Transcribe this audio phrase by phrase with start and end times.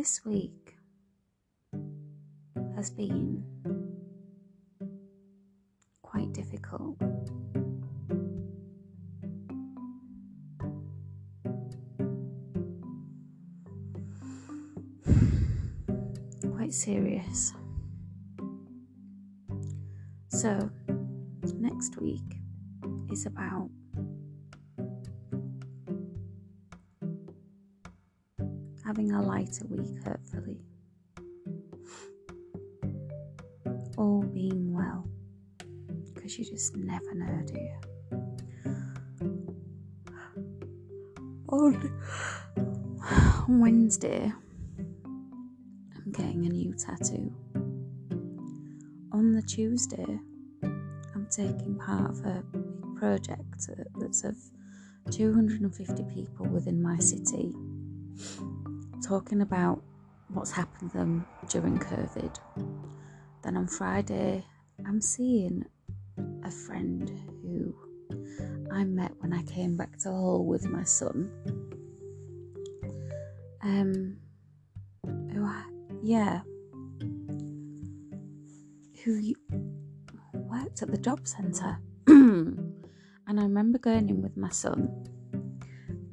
[0.00, 0.78] this week
[2.74, 3.44] has been
[6.00, 6.96] quite difficult.
[16.50, 17.52] Quite serious.
[20.28, 20.70] So,
[21.58, 22.38] next week
[23.12, 23.68] is about
[28.90, 30.58] having a lighter week, hopefully.
[33.96, 35.08] All being well,
[36.12, 37.76] because you just never know, do you?
[41.52, 41.92] On
[43.60, 44.32] Wednesday,
[44.98, 47.32] I'm getting a new tattoo.
[49.12, 50.18] On the Tuesday,
[50.64, 54.34] I'm taking part of a big project uh, that's of
[55.12, 57.54] 250 people within my city
[59.00, 59.82] talking about
[60.28, 62.38] what's happened to them during COVID.
[63.42, 64.44] Then on Friday,
[64.86, 65.64] I'm seeing
[66.44, 67.10] a friend
[67.42, 67.74] who
[68.72, 71.30] I met when I came back to Hull with my son.
[73.62, 74.16] Um,
[75.32, 75.64] who I,
[76.02, 76.40] yeah,
[79.04, 79.34] who
[80.34, 81.78] worked at the job centre.
[82.06, 82.74] and
[83.28, 85.06] I remember going in with my son,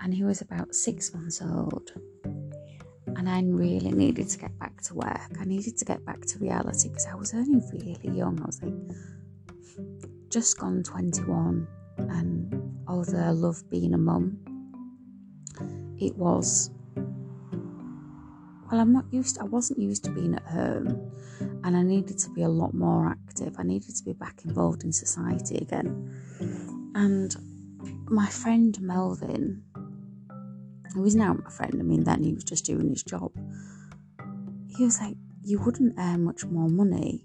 [0.00, 1.92] and he was about six months old
[3.16, 5.30] and I really needed to get back to work.
[5.40, 8.40] I needed to get back to reality because I was only really young.
[8.40, 8.74] I was like
[10.30, 11.66] just gone 21,
[11.98, 14.38] and although I love being a mum,
[15.98, 16.70] it was
[18.70, 19.36] well, I'm not used.
[19.36, 21.12] To, I wasn't used to being at home,
[21.64, 23.54] and I needed to be a lot more active.
[23.58, 26.92] I needed to be back involved in society again.
[26.94, 27.34] And
[28.08, 29.62] my friend Melvin,
[30.94, 33.32] who is now my friend, I mean, then he was just doing his job.
[34.68, 37.22] He was like, You wouldn't earn much more money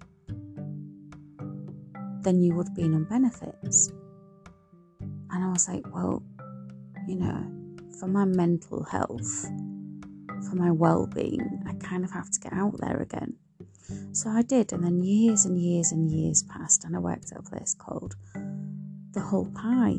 [2.22, 3.90] than you would be on benefits.
[5.00, 6.22] And I was like, Well,
[7.06, 7.50] you know,
[7.98, 9.44] for my mental health,
[10.48, 13.36] for my well being, I kind of have to get out there again.
[14.12, 17.38] So I did, and then years and years and years passed, and I worked at
[17.38, 18.14] a place called
[19.12, 19.98] The Hull Pie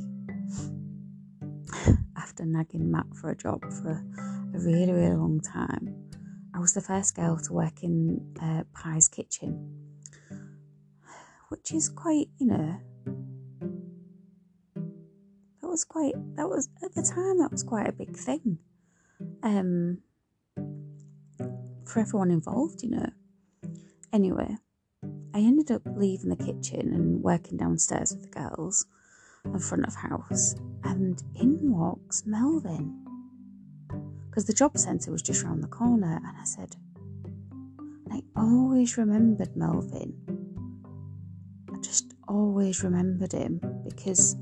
[2.18, 6.10] after nagging Matt for a job for a, really, really long time.
[6.54, 9.98] I was the first girl to work in uh, Pie's kitchen,
[11.50, 12.80] which is quite, you know,
[15.62, 18.60] that was quite, that was, at the time, that was quite a big thing
[19.42, 20.00] um,
[21.86, 23.10] for everyone involved, you know.
[24.12, 24.58] Anyway,
[25.34, 28.86] I ended up leaving the kitchen and working downstairs with the girls
[29.46, 33.00] in front of house, and in walks Melvin.
[34.30, 36.76] Because the job centre was just round the corner, and I said,
[38.12, 40.14] I always remembered Melvin.
[41.74, 44.36] I just always remembered him because,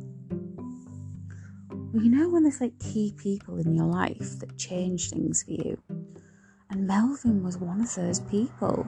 [1.70, 5.52] well, you know, when there's like key people in your life that change things for
[5.52, 5.78] you,
[6.70, 8.88] and Melvin was one of those people.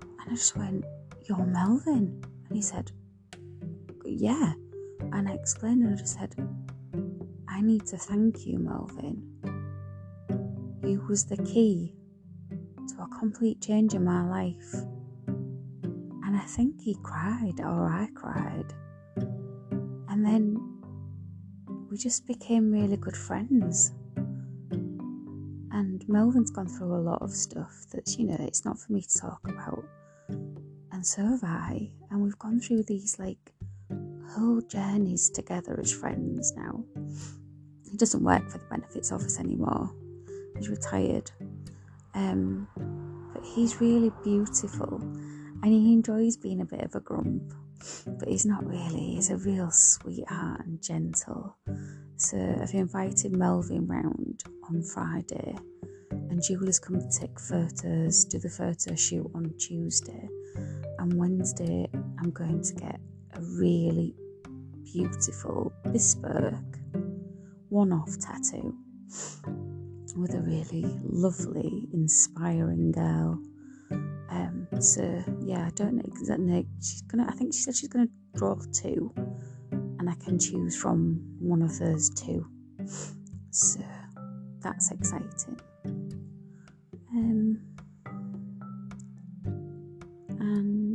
[0.00, 0.84] And I just went,
[1.28, 2.22] You're Melvin.
[2.48, 2.92] And he said,
[4.10, 4.52] yeah.
[5.12, 6.34] And I explained and I just said,
[7.48, 9.22] I need to thank you, Melvin.
[10.82, 11.94] You was the key
[12.50, 14.74] to a complete change in my life.
[15.26, 18.72] And I think he cried, or I cried.
[20.08, 20.56] And then
[21.90, 23.92] we just became really good friends.
[25.72, 29.02] And Melvin's gone through a lot of stuff that's, you know, it's not for me
[29.02, 29.84] to talk about.
[30.28, 31.90] And so have I.
[32.10, 33.52] And we've gone through these like
[34.30, 36.84] whole journeys together as friends now.
[37.90, 39.90] He doesn't work for the benefits office anymore.
[40.56, 41.30] He's retired.
[42.14, 42.68] Um,
[43.32, 45.00] but he's really beautiful
[45.62, 47.52] and he enjoys being a bit of a grump.
[48.06, 51.56] But he's not really, he's a real sweetheart and gentle.
[52.16, 55.56] So I've invited Melvin round on Friday
[56.10, 60.28] and Julie's come to take photos, do the photo shoot on Tuesday.
[60.98, 61.88] And Wednesday,
[62.18, 63.00] I'm going to get
[63.36, 64.14] a really
[64.84, 66.54] beautiful, bespoke,
[67.68, 68.74] one off tattoo
[70.16, 73.38] with a really lovely, inspiring girl.
[74.30, 76.66] Um, so yeah, I don't know exactly.
[76.80, 77.26] She's gonna.
[77.28, 79.12] I think she said she's gonna draw two,
[79.70, 82.46] and I can choose from one of those two.
[83.50, 83.80] So
[84.60, 85.60] that's exciting.
[87.12, 87.60] Um,
[90.40, 90.85] and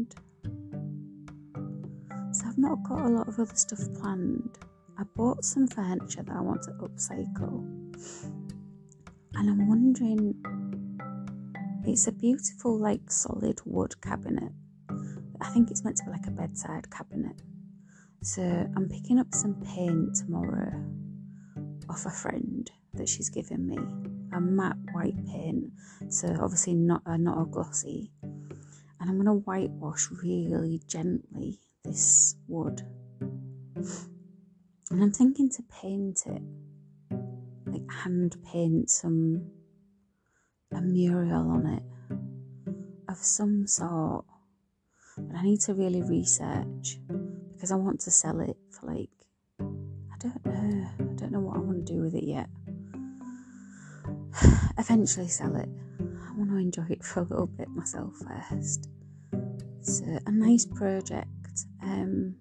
[2.62, 4.60] not got a lot of other stuff planned.
[5.00, 7.66] I bought some furniture that I want to upcycle.
[9.34, 10.36] and I'm wondering
[11.84, 14.52] it's a beautiful, like solid wood cabinet.
[15.42, 17.42] I think it's meant to be like a bedside cabinet.
[18.22, 20.72] So I'm picking up some paint tomorrow
[21.90, 23.80] off a friend that she's given me.
[24.34, 25.72] A matte white paint,
[26.10, 28.12] so obviously not uh, not a glossy.
[28.22, 32.82] And I'm gonna whitewash really gently this wood.
[34.92, 36.42] And I'm thinking to paint it,
[37.66, 39.50] like hand paint some
[40.74, 41.84] a mural on it
[43.10, 44.26] of some sort.
[45.18, 46.98] But I need to really research
[47.54, 49.10] because I want to sell it for like
[49.60, 50.88] I don't know.
[51.00, 52.50] I don't know what I want to do with it yet.
[54.78, 55.70] Eventually sell it.
[56.00, 58.90] I want to enjoy it for a little bit myself first.
[59.80, 61.28] It's a, a nice project.
[61.82, 62.36] Um,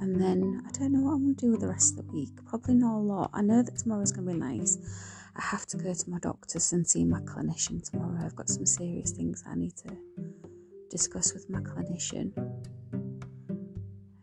[0.00, 2.12] and then I don't know what I'm going to do with the rest of the
[2.12, 2.30] week.
[2.46, 3.30] Probably not a lot.
[3.32, 4.78] I know that tomorrow's going to be nice.
[5.36, 8.18] I have to go to my doctors and see my clinician tomorrow.
[8.24, 9.96] I've got some serious things I need to
[10.90, 12.32] discuss with my clinician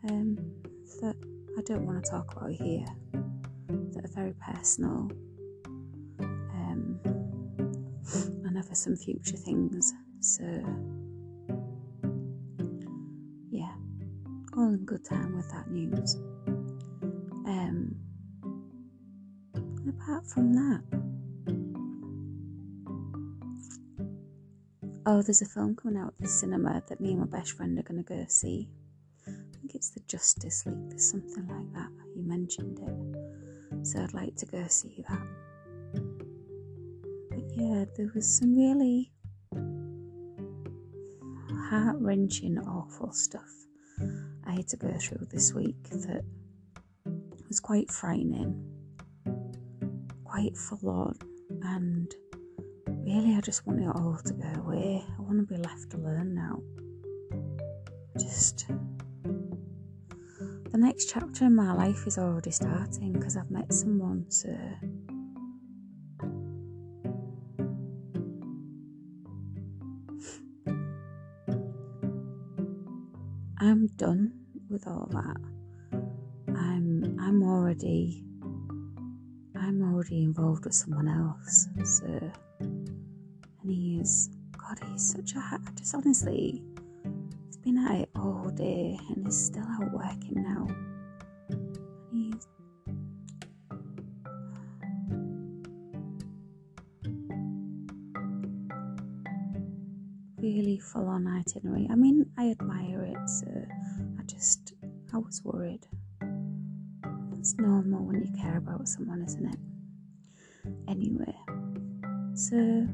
[0.10, 0.38] um,
[1.02, 1.16] that
[1.58, 2.86] I don't want to talk about here,
[3.94, 5.10] that are very personal.
[6.20, 7.00] Um,
[8.46, 9.94] and for some future things.
[10.20, 10.44] So,
[14.58, 16.16] all in good time with that news.
[17.46, 17.96] Um,
[19.90, 20.82] apart from that,
[25.06, 27.78] oh, there's a film coming out at the cinema that me and my best friend
[27.78, 28.70] are going to go see.
[29.28, 31.90] I think it's the Justice League, there's something like that.
[32.16, 33.86] You mentioned it.
[33.86, 35.28] So I'd like to go see that.
[37.30, 39.12] But yeah, there was some really
[41.70, 43.66] heart wrenching, awful stuff
[44.56, 46.24] I had to go through this week that
[47.50, 48.56] was quite frightening,
[50.24, 51.20] quite full on,
[51.62, 52.16] and
[52.88, 55.04] really I just want it all to go away.
[55.06, 56.62] I want to be left alone now.
[58.18, 58.68] Just
[60.72, 64.58] the next chapter in my life is already starting because I've met someone, so
[73.60, 75.38] I'm done with all that.
[76.56, 78.24] I'm I'm already
[79.56, 81.68] I'm already involved with someone else.
[82.00, 86.64] So and he is God, he's such a I just honestly
[87.46, 90.68] he's been at it all day and he's still out working now.
[92.12, 92.48] He's
[100.38, 101.88] really full on itinerary.
[101.92, 103.48] I mean, I admire it, so
[104.26, 104.74] just,
[105.14, 105.86] I was worried.
[107.38, 109.60] It's normal when you care about someone, isn't it?
[110.88, 111.36] Anyway,
[112.34, 112.88] so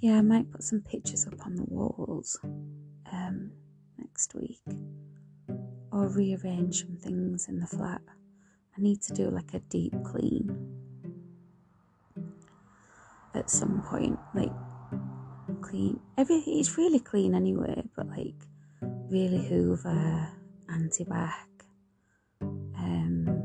[0.00, 2.38] yeah, I might put some pictures up on the walls
[3.12, 3.52] um,
[3.98, 4.60] next week
[5.92, 8.02] or rearrange some things in the flat.
[8.76, 10.76] I need to do like a deep clean
[13.34, 14.52] at some point, like
[15.62, 16.00] clean.
[16.18, 17.82] Everything it's really clean anyway,
[19.10, 20.28] really Hoover,
[20.68, 21.48] anti-bac,
[22.40, 23.42] um,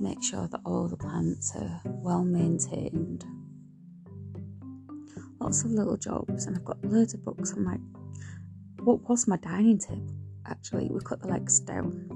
[0.00, 3.24] make sure that all the plants are well maintained.
[5.38, 7.76] Lots of little jobs, and I've got loads of books on my
[8.82, 10.14] what was my dining table.
[10.46, 12.08] Actually, we cut the legs down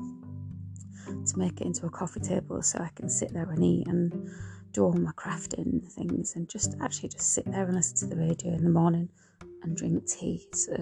[1.27, 4.31] to make it into a coffee table so I can sit there and eat and
[4.73, 8.21] do all my crafting things and just actually just sit there and listen to the
[8.21, 9.09] radio in the morning
[9.65, 10.47] and drink tea.
[10.53, 10.75] So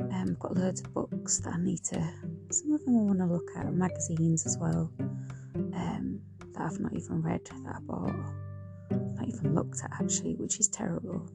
[0.00, 2.12] um, I've got loads of books that I need to.
[2.50, 4.90] Some of them I want to look at, magazines as well
[5.54, 6.20] um,
[6.54, 8.14] that I've not even read that I bought,
[8.90, 11.28] not even looked at actually, which is terrible.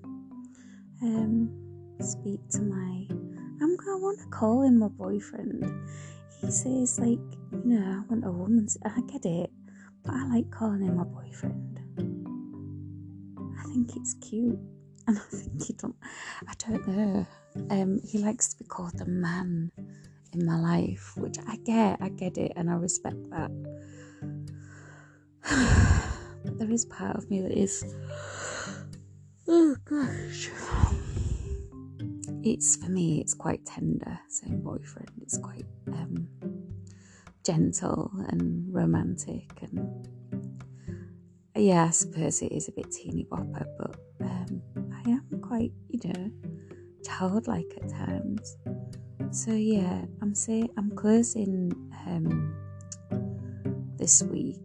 [1.02, 3.06] Um, speak to my.
[3.62, 5.64] I'm gonna want to call him my boyfriend.
[6.42, 7.20] He says like,
[7.52, 8.78] you know, I want a woman's.
[8.86, 9.52] I get it
[10.04, 11.80] but I like calling him my boyfriend.
[13.60, 14.60] I think it's cute,
[15.08, 15.96] and I think he don't.
[16.48, 17.28] I don't know.
[17.70, 19.72] Um, he likes to be called the man
[20.34, 21.98] in my life, which I get.
[22.02, 23.52] I get it, and I respect that.
[26.44, 27.84] but there is part of me that is.
[29.48, 30.50] Oh gosh.
[32.44, 33.20] It's for me.
[33.20, 35.12] It's quite tender saying boyfriend.
[35.22, 36.28] It's quite um,
[37.44, 40.08] gentle and romantic and
[41.56, 44.62] yeah, I suppose it is a bit teeny bopper, but um,
[45.50, 46.32] quite, you know,
[47.04, 48.56] childlike at times.
[49.32, 51.72] So yeah, I'm saying I'm closing
[52.06, 52.56] um,
[53.98, 54.58] this week.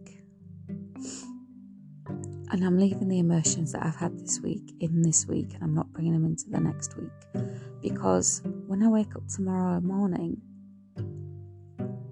[2.51, 5.73] And I'm leaving the emotions that I've had this week in this week and I'm
[5.73, 7.09] not bringing them into the next week.
[7.81, 10.39] Because when I wake up tomorrow morning,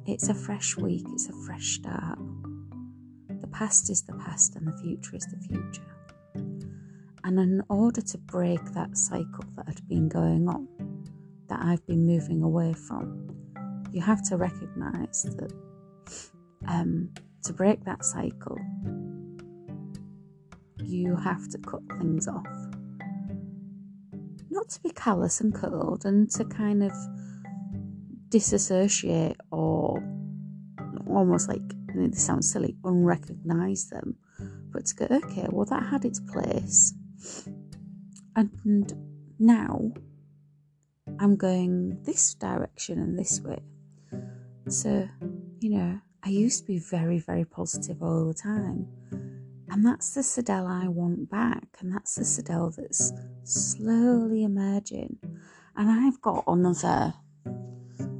[0.05, 2.17] it's a fresh week, it's a fresh start.
[3.39, 6.82] The past is the past and the future is the future.
[7.25, 10.67] And in order to break that cycle that had been going on,
[11.47, 13.27] that I've been moving away from,
[13.91, 15.53] you have to recognize that
[16.67, 17.09] um,
[17.43, 18.57] to break that cycle,
[20.83, 22.45] you have to cut things off.
[24.49, 26.91] Not to be callous and cold and to kind of
[28.29, 30.03] disassociate or
[31.09, 34.17] almost like, I mean, this sounds silly, unrecognize them,
[34.71, 36.93] but to go, okay, well, that had its place
[38.35, 38.93] and
[39.39, 39.91] now
[41.19, 43.61] I'm going this direction and this way.
[44.69, 45.07] So,
[45.59, 48.87] you know, I used to be very, very positive all the time.
[49.69, 51.63] And that's the Sidel I want back.
[51.79, 53.11] And that's the Sidel that's
[53.43, 55.17] slowly emerging.
[55.75, 57.13] And I've got another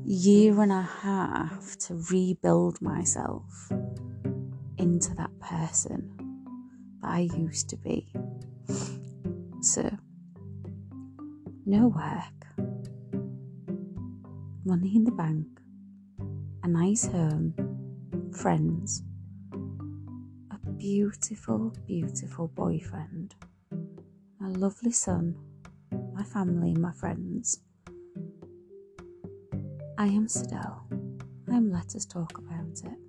[0.04, 3.72] year and a half to rebuild myself
[4.78, 6.12] into that person
[7.02, 8.12] that I used to be.
[9.62, 9.90] So,
[11.66, 12.58] no work,
[14.66, 15.48] money in the bank,
[16.64, 17.54] a nice home,
[18.34, 19.04] friends,
[20.52, 23.36] a beautiful, beautiful boyfriend,
[23.72, 25.36] a lovely son,
[26.14, 27.62] my family, my friends.
[29.98, 30.84] I am Sidel.
[31.50, 33.03] I'm Let Us Talk About It.